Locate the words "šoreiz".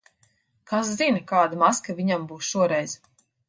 2.51-3.01